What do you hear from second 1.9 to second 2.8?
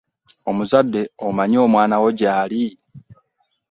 wo gyali?